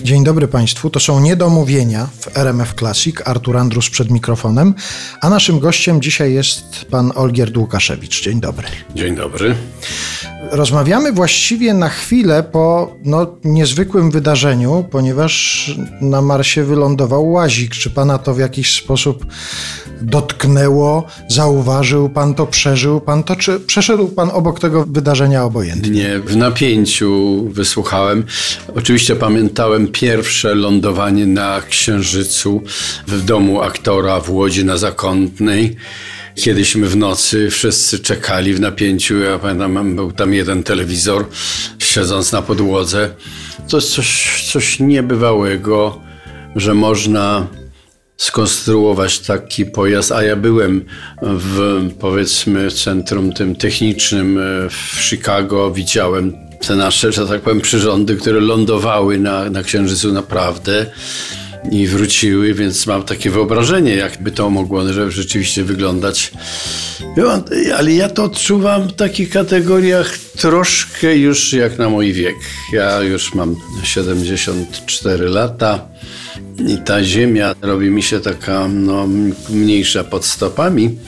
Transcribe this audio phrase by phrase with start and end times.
[0.00, 0.90] Dzień dobry Państwu.
[0.90, 3.16] To są niedomówienia w RMF Classic.
[3.24, 4.74] Artur Andrus przed mikrofonem.
[5.20, 8.22] A naszym gościem dzisiaj jest pan Olgierd Łukaszewicz.
[8.22, 8.66] Dzień dobry.
[8.94, 9.54] Dzień dobry.
[10.50, 15.70] Rozmawiamy właściwie na chwilę po no, niezwykłym wydarzeniu, ponieważ
[16.00, 17.74] na Marsie wylądował łazik.
[17.74, 19.26] Czy pana to w jakiś sposób
[20.02, 21.04] dotknęło?
[21.28, 25.90] Zauważył pan to, przeżył pan to, czy przeszedł pan obok tego wydarzenia obojętnie?
[25.90, 28.24] Nie, w napięciu wysłuchałem.
[28.74, 32.62] Oczywiście pamiętałem pierwsze lądowanie na Księżycu
[33.06, 35.76] w domu aktora w Łodzi na Zakątnej.
[36.34, 39.18] Kiedyśmy w nocy wszyscy czekali w napięciu.
[39.18, 41.24] Ja pamiętam, był tam jeden telewizor,
[41.78, 43.10] siedząc na podłodze.
[43.68, 46.00] To jest coś, coś niebywałego,
[46.56, 47.46] że można
[48.16, 50.84] skonstruować taki pojazd, a ja byłem
[51.22, 54.40] w powiedzmy centrum tym technicznym
[54.70, 60.86] w Chicago, widziałem te nasze, że tak powiem, przyrządy, które lądowały na, na Księżycu naprawdę
[61.70, 66.32] i wróciły, więc mam takie wyobrażenie, jakby to mogło rzeczywiście wyglądać.
[67.76, 72.36] Ale ja to odczuwam w takich kategoriach troszkę już jak na mój wiek.
[72.72, 75.88] Ja już mam 74 lata
[76.68, 79.08] i ta ziemia robi mi się taka no,
[79.50, 80.98] mniejsza pod stopami.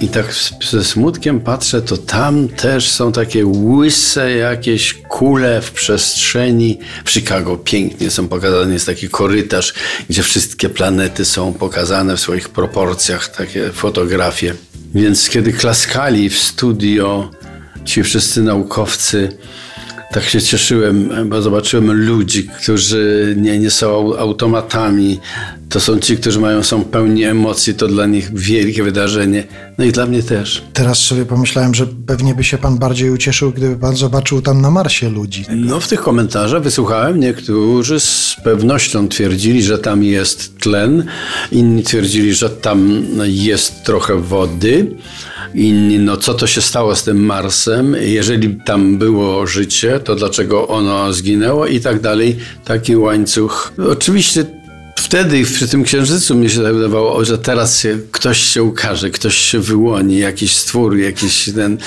[0.00, 0.34] I tak
[0.70, 6.78] ze smutkiem patrzę, to tam też są takie łyse jakieś kule w przestrzeni.
[7.04, 9.74] W Chicago pięknie są pokazane, jest taki korytarz,
[10.08, 14.54] gdzie wszystkie planety są pokazane w swoich proporcjach, takie fotografie.
[14.94, 17.30] Więc kiedy klaskali w studio
[17.84, 19.38] ci wszyscy naukowcy,
[20.12, 25.20] tak się cieszyłem, bo zobaczyłem ludzi, którzy nie, nie są automatami.
[25.70, 29.44] To są ci, którzy mają, są pełni emocji, to dla nich wielkie wydarzenie.
[29.78, 30.62] No i dla mnie też.
[30.72, 34.70] Teraz sobie pomyślałem, że pewnie by się pan bardziej ucieszył, gdyby pan zobaczył tam na
[34.70, 35.44] Marsie ludzi.
[35.56, 41.04] No w tych komentarzach wysłuchałem, niektórzy z pewnością twierdzili, że tam jest tlen,
[41.52, 44.96] inni twierdzili, że tam jest trochę wody.
[45.54, 47.96] Inni, no co to się stało z tym Marsem?
[48.00, 52.36] Jeżeli tam było życie, to dlaczego ono zginęło i tak dalej.
[52.64, 53.72] Taki łańcuch.
[53.90, 54.59] Oczywiście
[55.10, 59.58] wtedy przy tym księżycu mi się wydawało, że teraz się, ktoś się ukaże, ktoś się
[59.58, 61.78] wyłoni, jakiś stwór, jakiś ten.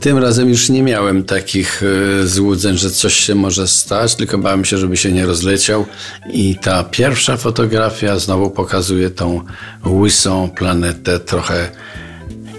[0.00, 4.64] Tym razem już nie miałem takich e, złudzeń, że coś się może stać, tylko bałem
[4.64, 5.86] się, żeby się nie rozleciał.
[6.32, 9.42] I ta pierwsza fotografia znowu pokazuje tą
[9.86, 11.70] łysą planetę, trochę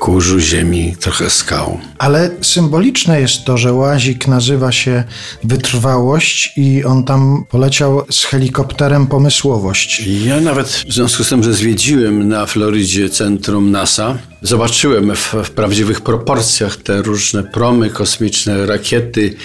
[0.10, 1.80] kurzu ziemi, trochę skał.
[1.98, 5.04] Ale symboliczne jest to, że łazik nazywa się
[5.44, 10.04] Wytrwałość i on tam poleciał z helikopterem Pomysłowość.
[10.26, 15.52] Ja nawet w związku z tym, że zwiedziłem na Florydzie centrum NASA, zobaczyłem w, w
[15.52, 19.36] prawdziwych proporcjach te różne promy kosmiczne, rakiety.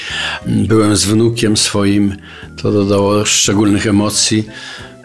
[0.47, 2.17] Byłem z wnukiem swoim,
[2.63, 4.45] to dodało szczególnych emocji.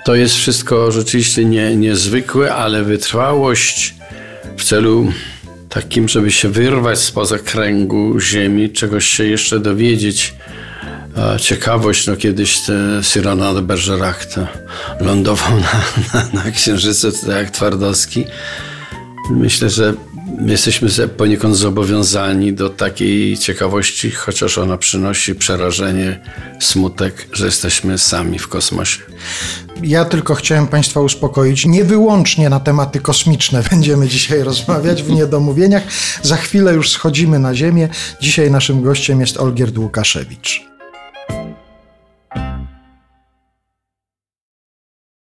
[0.06, 3.96] To jest wszystko rzeczywiście nie, niezwykłe, ale wytrwałość
[4.58, 5.12] w celu
[5.70, 10.34] takim, żeby się wyrwać spoza kręgu Ziemi, czegoś się jeszcze dowiedzieć.
[11.40, 12.62] Ciekawość, no kiedyś
[13.04, 14.36] Cyrano de Bergerac
[15.00, 18.26] lądował na, na, na Księżycu, tak jak Twardowski.
[19.30, 19.94] Myślę, że
[20.46, 26.20] jesteśmy poniekąd zobowiązani do takiej ciekawości, chociaż ona przynosi przerażenie,
[26.60, 29.02] smutek, że jesteśmy sami w kosmosie.
[29.84, 31.66] Ja tylko chciałem Państwa uspokoić.
[31.66, 35.84] Nie wyłącznie na tematy kosmiczne będziemy dzisiaj rozmawiać w niedomówieniach.
[36.22, 37.90] Za chwilę już schodzimy na Ziemię.
[38.22, 40.70] Dzisiaj naszym gościem jest Olgierd Łukaszewicz.